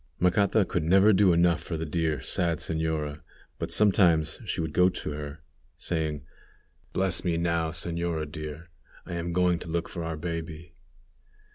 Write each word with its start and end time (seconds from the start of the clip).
Macata 0.19 0.65
could 0.65 0.81
never 0.81 1.13
do 1.13 1.31
enough 1.31 1.61
for 1.61 1.77
the 1.77 1.85
dear, 1.85 2.21
sad 2.21 2.57
señora, 2.57 3.21
but 3.59 3.71
sometimes 3.71 4.39
she 4.45 4.59
would 4.59 4.73
go 4.73 4.89
to 4.89 5.11
her, 5.11 5.43
saying, 5.77 6.25
"Bless 6.91 7.23
me 7.23 7.37
now, 7.37 7.69
señora 7.69 8.25
dear; 8.25 8.71
I 9.05 9.13
am 9.13 9.31
going 9.31 9.59
to 9.59 9.69
look 9.69 9.87
for 9.87 10.03
our 10.03 10.17
baby." 10.17 10.73